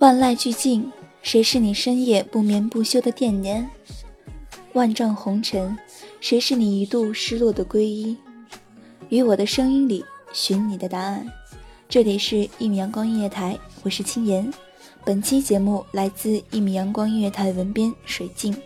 [0.00, 3.68] 万籁俱静，谁是你深夜不眠不休的惦念？
[4.72, 5.76] 万丈红尘，
[6.22, 8.16] 谁是你一度失落的皈依？
[9.10, 10.02] 于我的声音里
[10.32, 11.30] 寻你的答案。
[11.86, 14.50] 这里是一米阳光音乐台，我是青岩。
[15.04, 18.56] 本期节目来自一米阳光音乐台文编水静。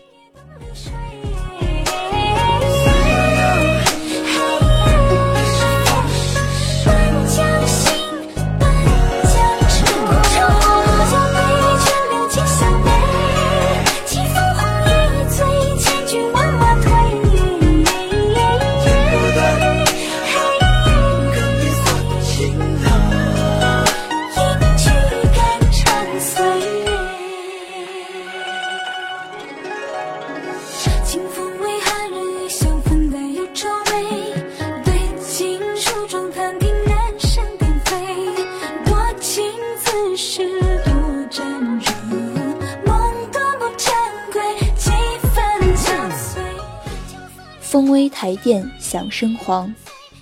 [47.74, 49.74] 风微台殿响声黄，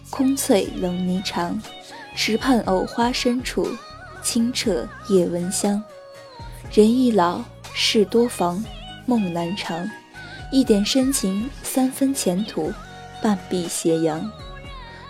[0.09, 1.55] 空翠冷霓裳。
[2.17, 3.69] 池畔藕花深处，
[4.23, 5.85] 清澈夜闻香。
[6.73, 7.43] 人易老，
[7.75, 8.65] 事多妨，
[9.05, 9.87] 梦难长。
[10.51, 12.73] 一点深情，三分前途，
[13.21, 14.33] 半壁斜阳。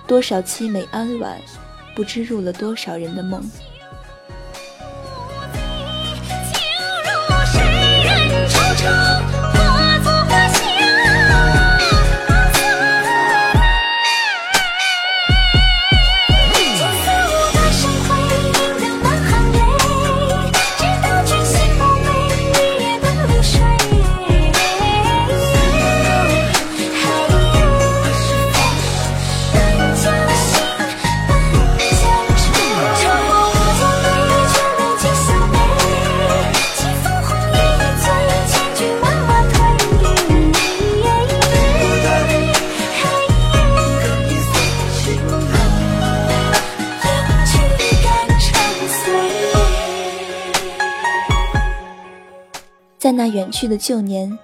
[0.08, 1.40] 多少凄美安晚，
[1.94, 3.40] 不知入了多少人的梦。
[6.52, 6.60] 情
[7.04, 7.12] 如
[7.46, 7.62] 水
[8.02, 9.41] 人惆怅，
[53.12, 54.38] 在那远去的旧年，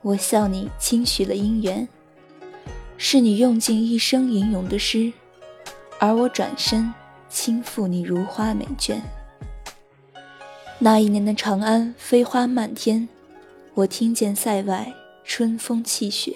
[0.00, 1.86] 我笑你轻许了姻缘，
[2.96, 5.12] 是你用尽一生吟咏的诗，
[5.98, 6.90] 而我转身
[7.28, 8.96] 轻负你如花美眷。
[10.78, 13.06] 那一年的长安飞花漫天，
[13.74, 14.90] 我听见塞外
[15.22, 16.34] 春风泣雪。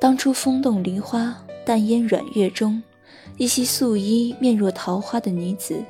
[0.00, 2.80] 当初风动梨花，淡烟软月中，
[3.38, 5.82] 一袭素衣、面若桃花的女子，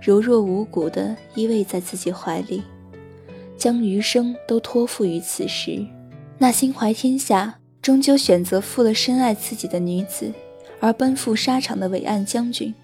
[0.00, 2.62] 柔弱无骨地依偎在自己怀里。
[3.60, 5.86] 将余生都托付于此时。
[6.38, 10.32] 那心怀天下，终究选择负了深爱自己的女子，
[10.80, 12.74] 而奔赴沙场的伟岸将军，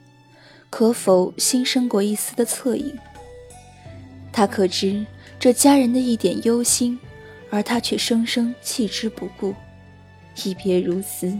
[0.68, 2.92] 可否心生过一丝的恻隐？
[4.30, 5.06] 他可知
[5.40, 6.98] 这家人的一点忧心，
[7.48, 9.54] 而他却生生弃之不顾。
[10.44, 11.34] 一别如斯，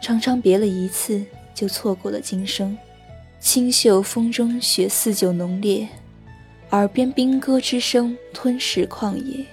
[0.00, 1.20] 常常别了一次
[1.52, 2.78] 就错过了今生。
[3.40, 5.88] 清秀风中雪似酒浓烈，
[6.70, 9.44] 耳边兵戈之声吞噬旷野。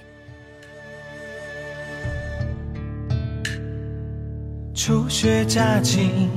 [4.72, 6.30] 初雪乍晴，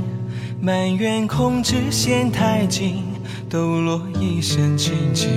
[0.60, 3.04] 满园空枝嫌太近，
[3.48, 5.30] 抖落一身清静。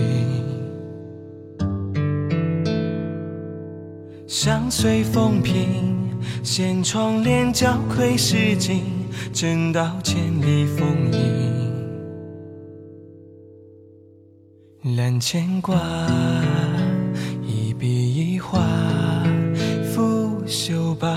[4.27, 6.09] 相随风平，
[6.43, 8.83] 掀窗帘交愧诗经，
[9.33, 11.54] 正道千里风影。
[14.85, 15.75] 揽牵挂，
[17.43, 18.61] 一笔一画，
[19.83, 21.09] 拂袖罢。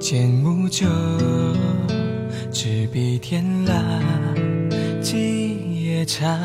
[0.00, 0.84] 剑木酒，
[2.50, 3.84] 执笔天蜡，
[5.00, 6.36] 几夜茶。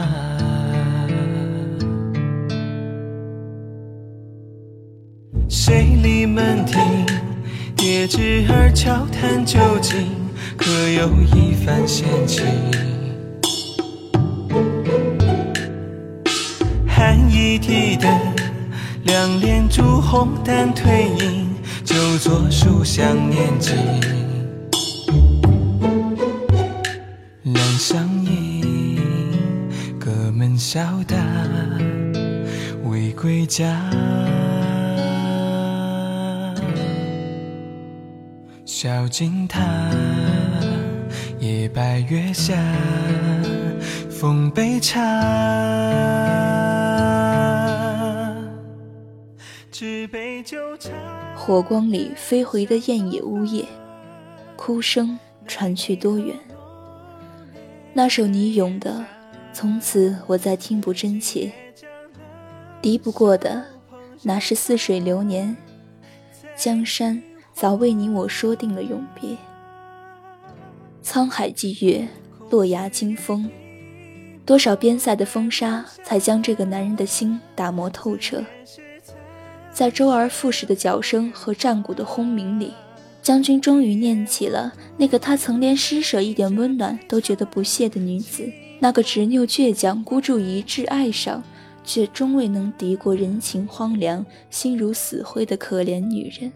[5.50, 6.80] 水里门庭，
[7.76, 10.06] 叠纸儿悄谈究竟，
[10.62, 12.46] 可有一番闲情？
[16.88, 18.10] 寒衣提灯，
[19.04, 20.88] 两帘烛红淡褪
[21.18, 21.50] 影。
[21.84, 23.76] 就坐书香念经，
[27.42, 29.02] 两相迎，
[30.00, 31.18] 隔门笑答，
[32.86, 33.90] 未归家。
[38.84, 39.62] 小径塔，
[41.38, 42.56] 夜白月下，
[44.10, 44.98] 奉杯茶，
[49.72, 50.90] 纸杯酒茶。
[51.36, 53.68] 火光里飞回的燕野呜咽，
[54.56, 56.36] 哭声传去多远？
[57.94, 59.06] 那首你咏的，
[59.54, 61.52] 从此我再听不真切。
[62.82, 63.64] 敌不过的，
[64.24, 65.56] 哪是似水流年？
[66.56, 67.22] 江山
[67.62, 69.38] 早为你我说定了永别。
[71.04, 72.08] 沧海祭月，
[72.50, 73.48] 落崖惊风，
[74.44, 78.44] 多少边塞的风沙，才将这个男人的心打磨透彻。
[79.72, 82.74] 在周而复始的脚声和战鼓的轰鸣里，
[83.22, 91.44] 将军终于念起了那个他曾连施舍一点温暖都觉得不屑的女子，那个执拗倔强、孤注一掷爱上，
[91.84, 96.52] 却终未能敌过人情荒凉、心如死灰的可怜女人。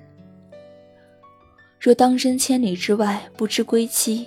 [1.85, 4.25] 若当真千里之外不知归期，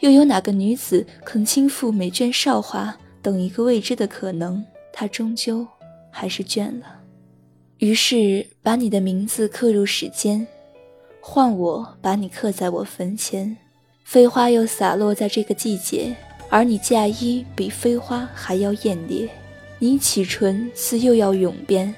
[0.00, 4.60] 又有哪个女子肯倾覆美眷韶华，等一个未知的可能？
[4.92, 5.64] 她终究
[6.10, 7.02] 还是倦了。
[7.78, 10.44] 于是把你的名字刻入史间，
[11.20, 13.56] 换我把你刻在我坟前。
[14.02, 16.12] 飞花又洒落在这个季节，
[16.48, 19.28] 而你嫁衣比飞花还要艳烈。
[19.78, 21.94] 你启唇似又要永别，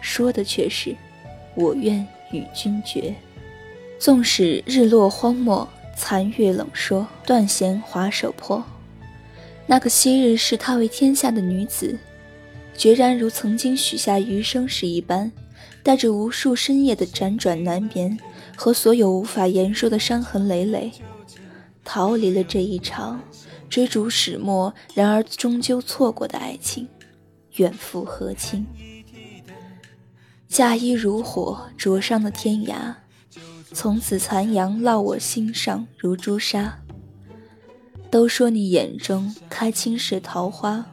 [0.00, 0.92] 说的却是
[1.54, 3.14] 我愿与君绝。
[3.98, 8.62] 纵使日落荒漠，残月冷说，断弦划手破。
[9.66, 11.98] 那个昔日视他为天下的女子。
[12.76, 15.30] 决然如曾经许下余生时一般，
[15.82, 18.18] 带着无数深夜的辗转难眠
[18.56, 20.90] 和所有无法言说的伤痕累累，
[21.84, 23.22] 逃离了这一场
[23.70, 26.88] 追逐始末，然而终究错过的爱情，
[27.56, 28.66] 远赴和亲。
[30.48, 32.94] 嫁衣如火灼伤的天涯，
[33.74, 36.78] 从此残阳烙我心上如朱砂。
[38.10, 40.86] 都说你眼中开青是桃花。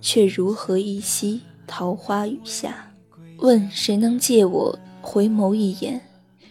[0.00, 2.92] 却如何一夕桃花雨下？
[3.38, 6.00] 问谁能借我回眸一眼，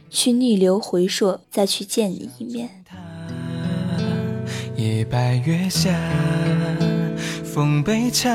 [0.10, 2.70] 去逆流回溯，再去见你一面。
[4.76, 5.98] 夜白月下，
[7.46, 8.30] 奉杯茶，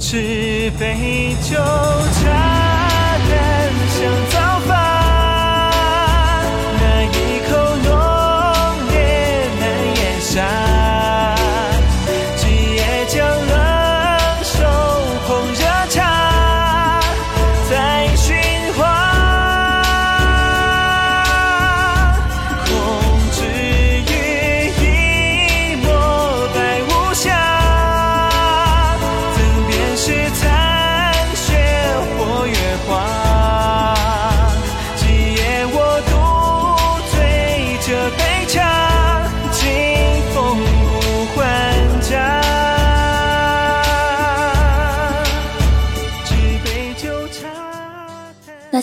[0.00, 1.56] 纸杯酒
[2.22, 2.51] 茶，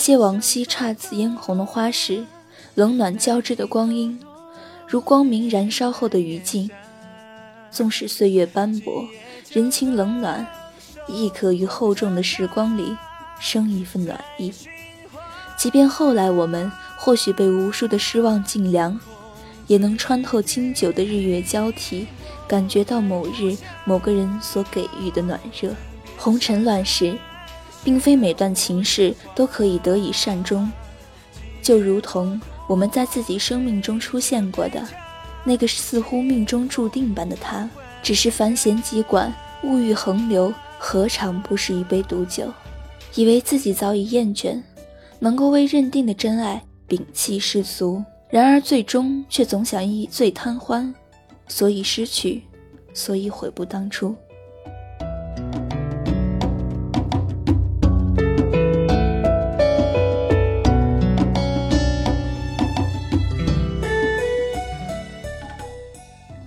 [0.10, 2.26] 些往昔姹紫嫣红的花事，
[2.74, 4.20] 冷暖交织的光阴，
[4.88, 6.68] 如光明燃烧后的余烬。
[7.70, 9.06] 纵使岁月斑驳，
[9.52, 10.48] 人情冷暖，
[11.08, 12.98] 亦可于厚重的时光里
[13.40, 14.52] 生一份暖意。
[15.56, 19.00] 即便后来我们或许被无数的失望浸凉，
[19.68, 22.08] 也能穿透经久的日月交替，
[22.48, 25.72] 感觉到某日某个人所给予的暖热。
[26.18, 27.16] 红尘乱世。
[27.84, 30.72] 并非每段情事都可以得以善终，
[31.62, 34.86] 就如同我们在自己生命中出现过的
[35.44, 37.70] 那个似乎命中注定般的他，
[38.04, 39.34] 只是繁弦急管，
[39.64, 42.52] 物欲横流，何尝不是一杯毒酒？
[43.16, 44.62] 以为自己早已厌倦，
[45.18, 50.94] 能够为认定的真爱摒弃世俗，然而最终却总想一醉贪欢，
[51.48, 52.44] 所以失去，
[52.94, 54.16] 所以悔不当初。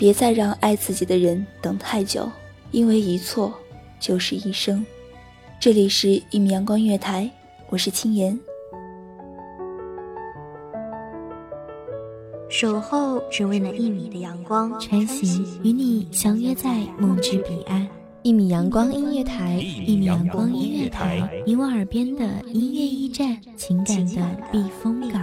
[0.03, 2.29] 别再让爱自己的人等太久，
[2.73, 3.55] 因为一错
[4.01, 4.85] 就是一生。
[5.61, 7.31] 这里是一米阳光音乐台，
[7.69, 8.37] 我是青言。
[12.49, 17.87] 守候只为那一米的阳光，穿行与你相约在梦之彼岸。
[18.23, 19.55] 一米阳光音乐台，
[19.87, 25.23] 一米阳光音乐台，你我耳边的音乐驿站，情感的避风港。